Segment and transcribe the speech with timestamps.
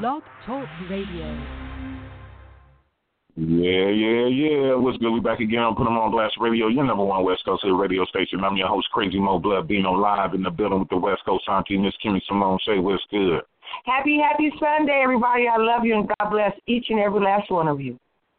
[0.00, 1.26] Blog Talk Radio.
[3.34, 4.74] Yeah, yeah, yeah.
[4.74, 5.10] What's good?
[5.10, 8.04] We back again on Put 'em on Blast Radio, your number one West Coast radio
[8.04, 8.44] station.
[8.44, 11.48] I'm your host, Crazy Mo Blood Bino, live in the building with the West Coast
[11.48, 12.58] auntie, Miss Kimmy Simone.
[12.64, 13.42] Say what's good.
[13.86, 15.48] Happy, happy Sunday, everybody.
[15.48, 17.98] I love you and God bless each and every last one of you.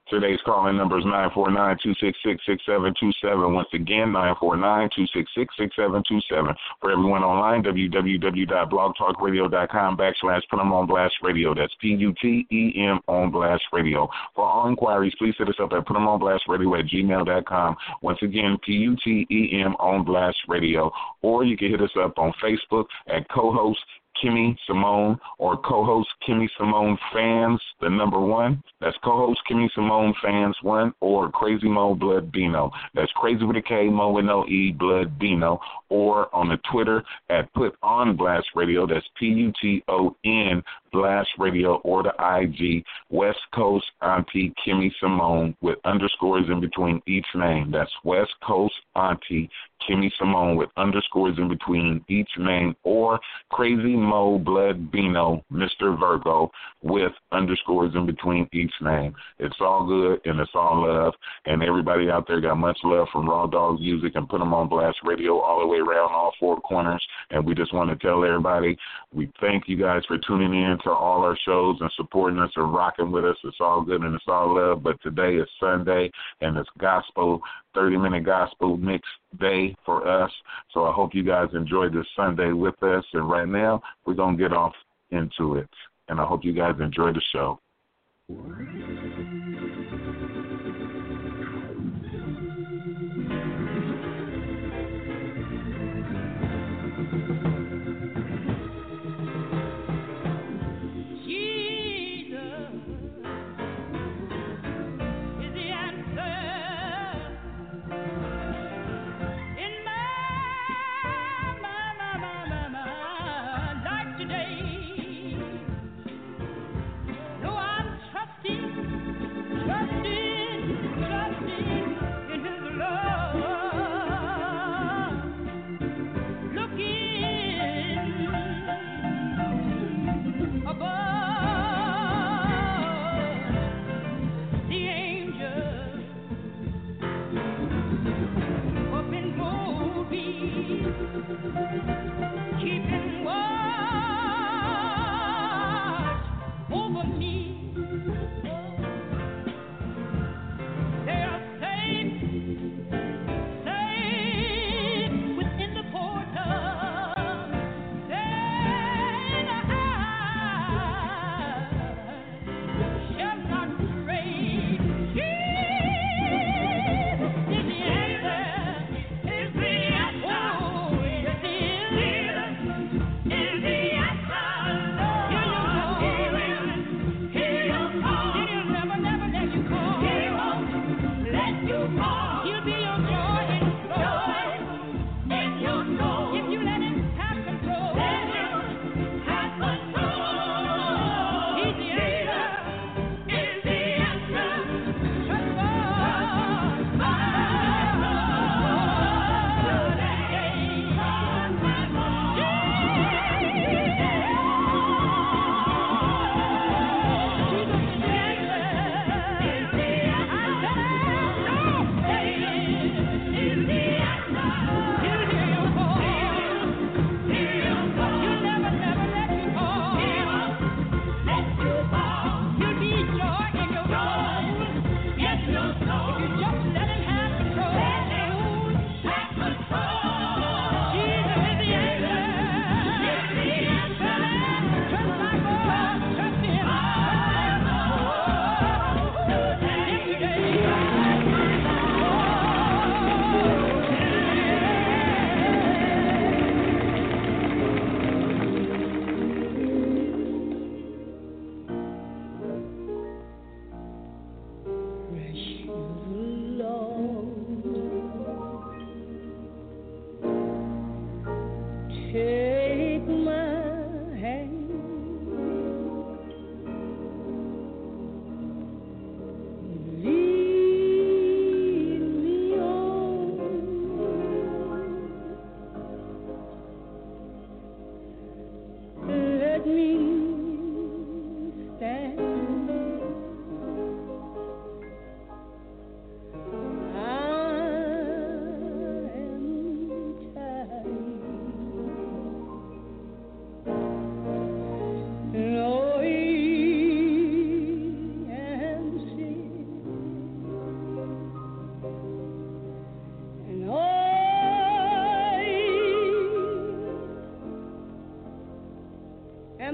[0.10, 3.54] Today's calling number is 949-266-6727.
[3.54, 6.56] Once again, 949-266-6727.
[6.82, 11.54] For everyone online, www.blogtalkradio.com backslash put 'em on blast radio.
[11.54, 14.10] That's P-U-T-E-M on blast radio.
[14.34, 17.78] For all inquiries, please hit us up at put 'em on blast radio at gmail.com.
[18.02, 20.92] Once again, P-U-T-E-M on blast radio.
[21.22, 23.86] Or you can hit us up on Facebook at co-host
[24.24, 28.64] Kimmy Simone or co-host Kimmy Simone fans, the number one.
[28.82, 32.72] That's co-host Kimmy Simone fans one or Crazy Mo Blood Bino.
[32.94, 35.60] That's Crazy with a K, Mo with no E, Blood Bino.
[35.90, 38.86] Or on the Twitter at Put On Blast Radio.
[38.86, 46.60] That's P-U-T-O-N Blast Radio or the IG West Coast Auntie Kimmy Simone with underscores in
[46.60, 47.72] between each name.
[47.72, 49.50] That's West Coast Auntie
[49.88, 53.20] Kimmy Simone with underscores in between each name or
[53.52, 55.98] Crazy Mo Blood Bino, Mr.
[56.00, 56.52] Virgo,
[56.82, 59.14] with underscores in between each name.
[59.40, 61.14] It's all good and it's all love.
[61.46, 64.70] And everybody out there got much love from Raw Dog Music and put them on
[64.70, 67.06] Blast Radio all the way around all four corners.
[67.32, 68.78] And we just want to tell everybody
[69.14, 72.74] we thank you guys for tuning in to all our shows and supporting us and
[72.74, 73.38] rocking with us.
[73.44, 74.84] It's all good and it's all love.
[74.84, 77.42] But today is Sunday and it's gospel
[77.76, 79.08] 30 minute gospel mix
[79.40, 80.32] day for us.
[80.74, 83.06] So I hope you guys enjoyed this Sunday with us.
[83.14, 84.74] And right now, we're going to get off
[85.12, 85.70] into it.
[86.08, 87.60] And I hope you guys enjoy the show.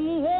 [0.05, 0.34] them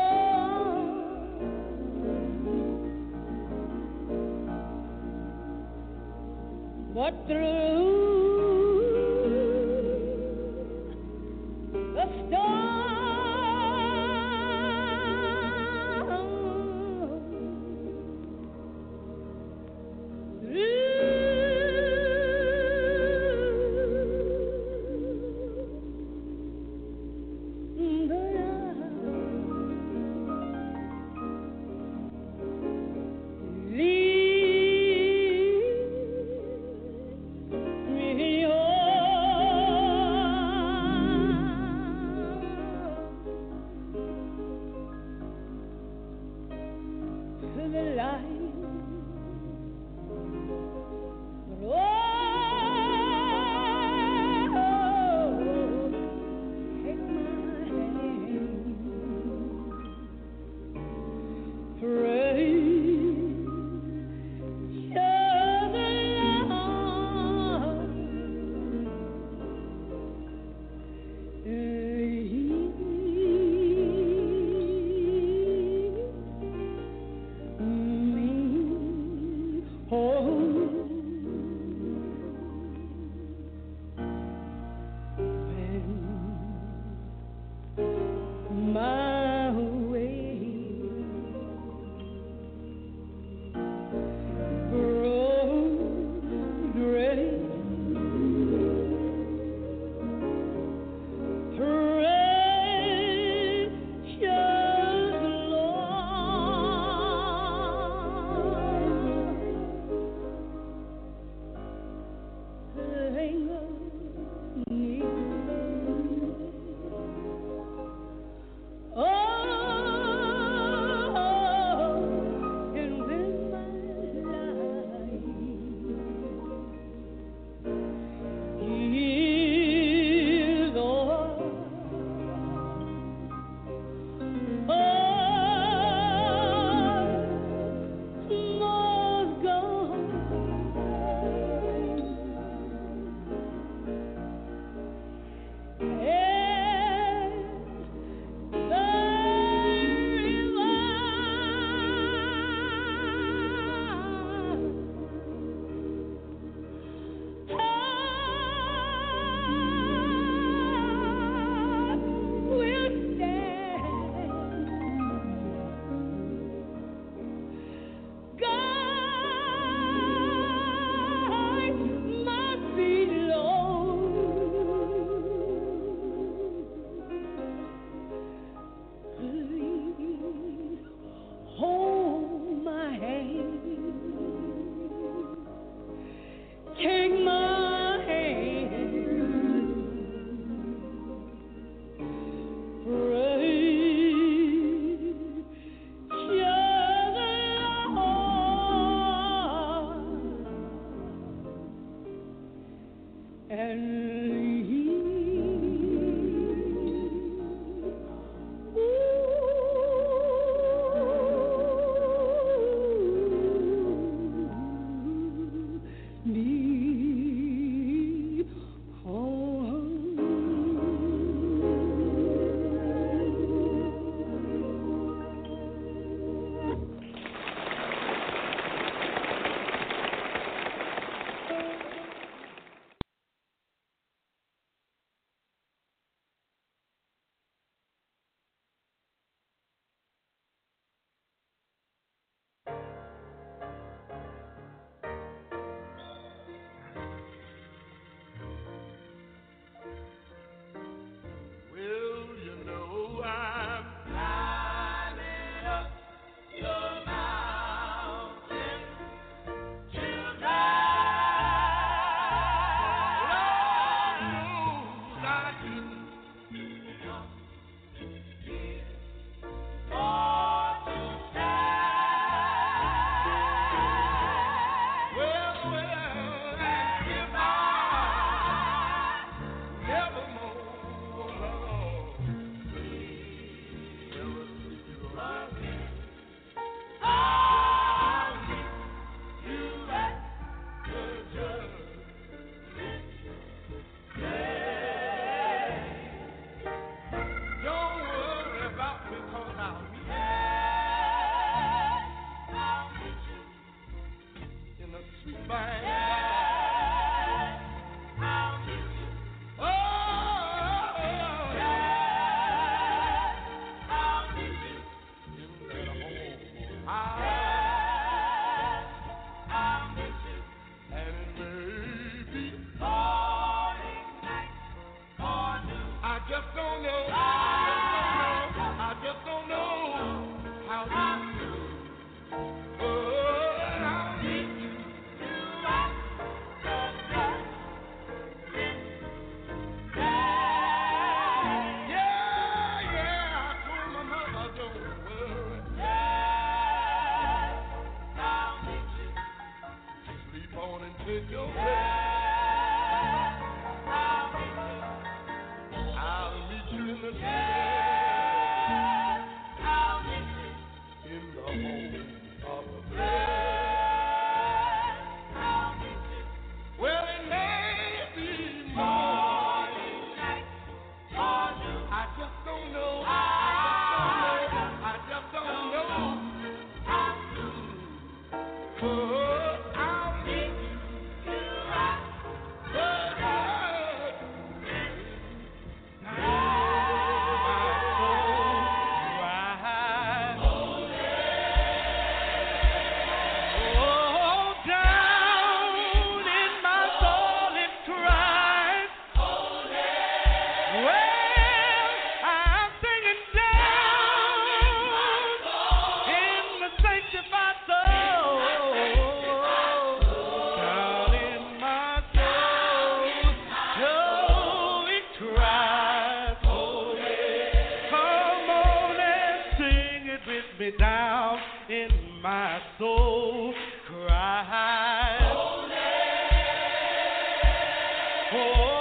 [428.36, 428.75] Sometimes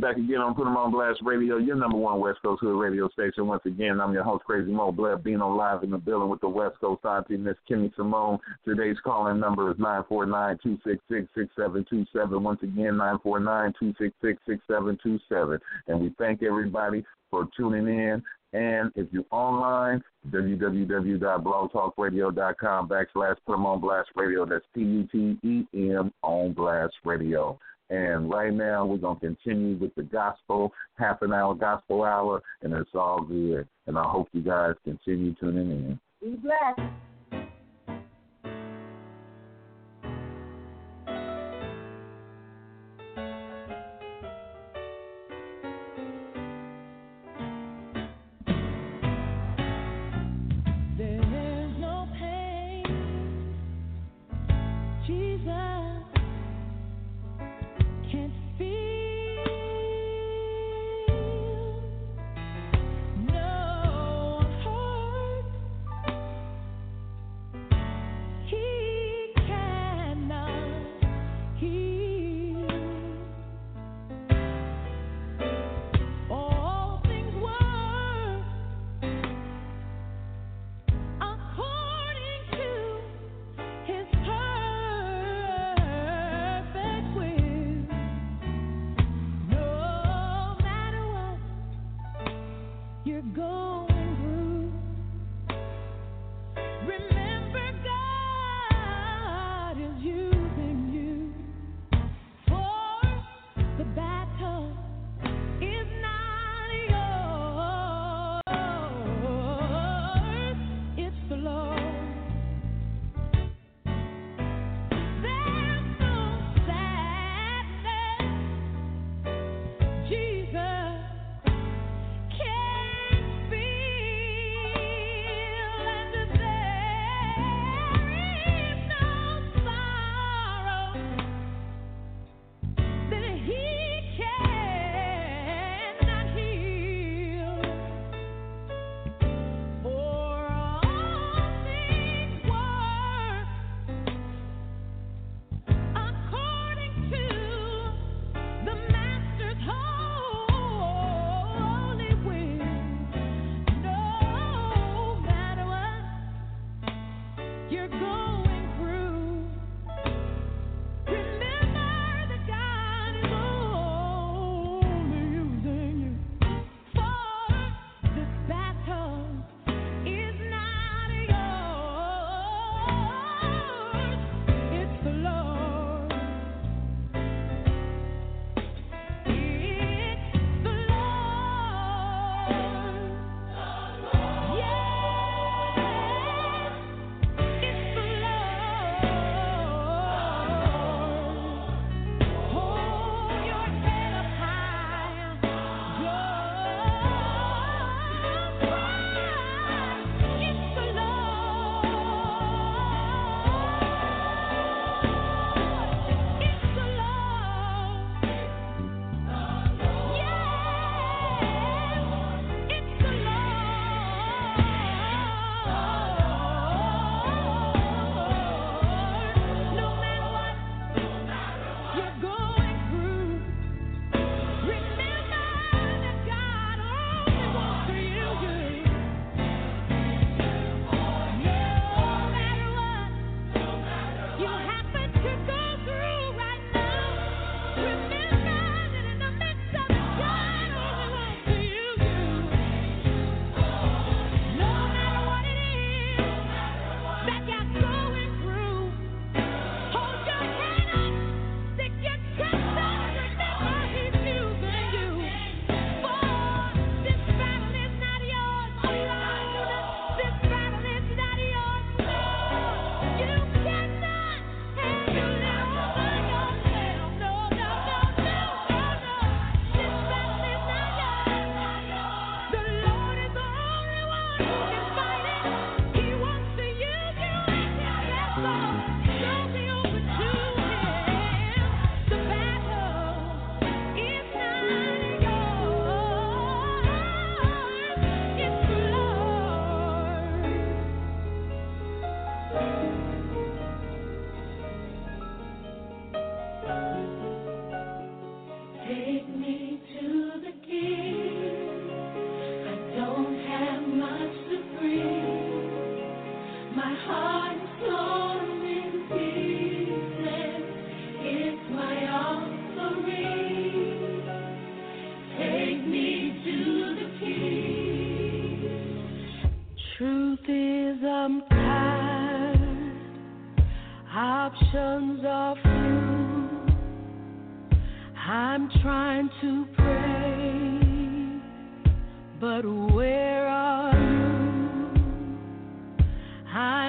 [0.00, 3.08] back again on Put 'em on Blast Radio, your number one West Coast Hood radio
[3.10, 3.46] station.
[3.46, 6.40] Once again, I'm your host, Crazy Mo Blood, being on live in the building with
[6.40, 8.38] the West Coast auntie, Miss Kimmy Simone.
[8.64, 12.42] Today's calling number is 949-266-6727.
[12.42, 15.60] Once again, 949-266-6727.
[15.88, 18.22] And we thank everybody for tuning in.
[18.52, 24.44] And if you're online, www.blogtalkradio.com backslash Put 'em on Blast Radio.
[24.44, 27.58] That's P-U-T-E-M on Blast Radio.
[27.90, 32.40] And right now, we're going to continue with the gospel, half an hour gospel hour,
[32.62, 33.66] and it's all good.
[33.86, 36.00] And I hope you guys continue tuning in.
[36.22, 36.92] Be blessed.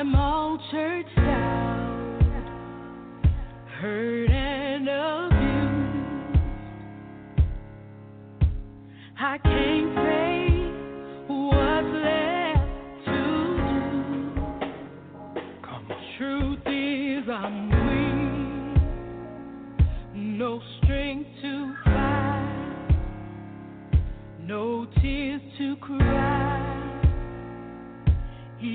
[0.01, 2.43] I'm all churched out,
[3.79, 6.39] hurt and abused.
[9.19, 9.70] I can't.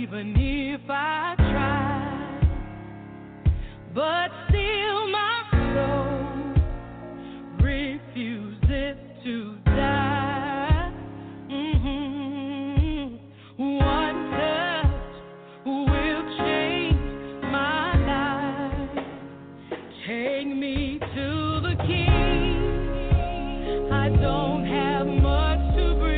[0.07, 2.39] even if I try.
[3.93, 5.43] But still, my
[5.75, 6.55] soul
[7.65, 10.93] refuses to die.
[11.51, 13.17] Mm-hmm.
[13.59, 15.13] One touch
[15.65, 19.07] will change my life.
[20.07, 22.57] Take me to the King.
[23.93, 26.16] I don't have much to bring.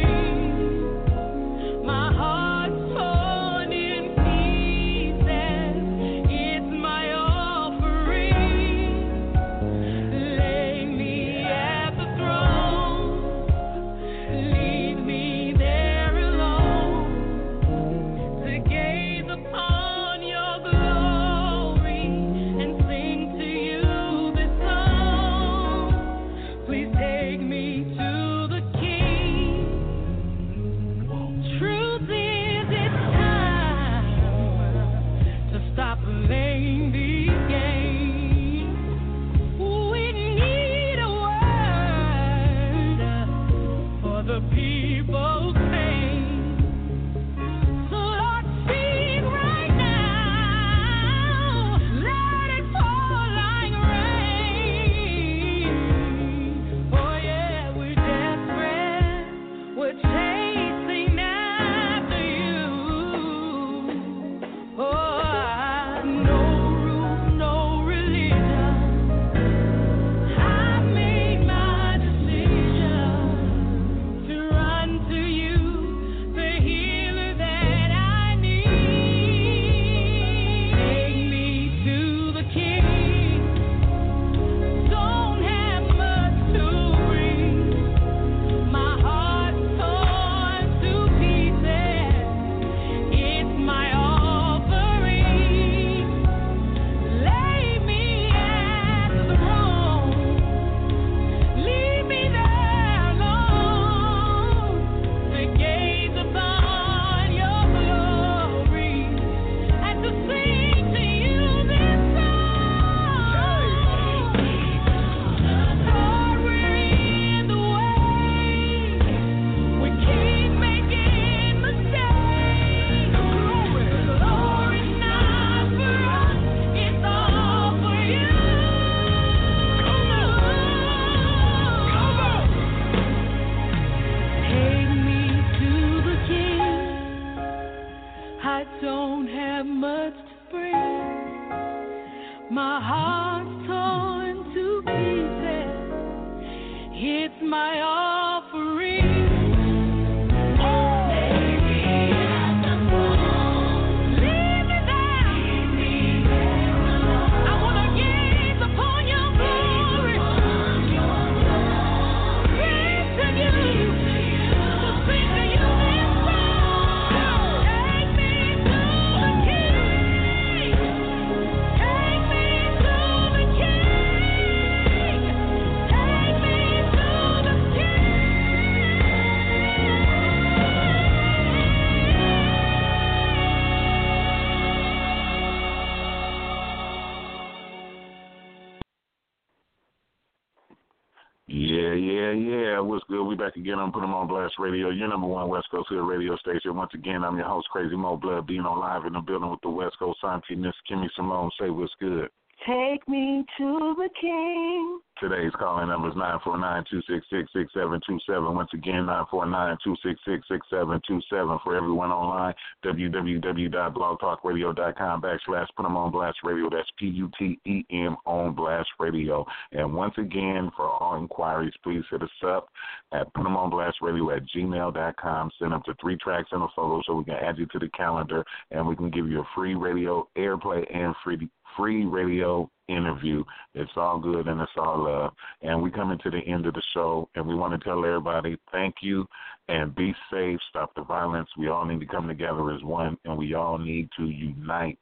[193.69, 196.75] Again on Put 'em on Blast Radio, your number one West Coast Hood radio station.
[196.75, 199.61] Once again, I'm your host, Crazy Mo Blood, being on live in the building with
[199.61, 200.21] the West Coast
[200.57, 201.51] Miss Kimmy Simone.
[201.61, 202.31] Say what's good.
[202.67, 205.01] Take me to the King.
[205.21, 208.55] Today's calling number is 949-266-6727.
[208.55, 211.63] Once again, 949-266-6727.
[211.65, 212.55] For everyone online,
[212.85, 216.71] www.blogtalkradio.com backslash put them on blast radio.
[216.71, 219.45] That's P-U-T-E-M on blast radio.
[219.73, 222.69] And once again, for all inquiries, please hit us up
[223.13, 225.51] at put them on blast radio at gmail.com.
[225.59, 227.89] Send up to three tracks and a photo so we can add you to the
[227.89, 233.45] calendar and we can give you a free radio airplay and free free radio interview.
[233.75, 235.33] It's all good and it's all love.
[235.63, 238.57] And we're coming to the end of the show, and we want to tell everybody
[238.73, 239.27] thank you
[239.69, 240.59] and be safe.
[240.71, 241.49] Stop the violence.
[241.57, 244.99] We all need to come together as one, and we all need to unite,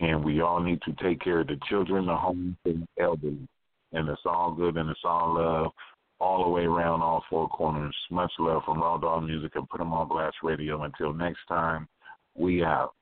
[0.00, 3.48] and we all need to take care of the children, the homeless, and the elderly.
[3.92, 5.72] And it's all good and it's all love.
[6.20, 7.94] All the way around all four corners.
[8.10, 10.82] Much love from Raw Dog Music and Put 'em on Blast Radio.
[10.82, 11.88] Until next time,
[12.34, 12.94] we out.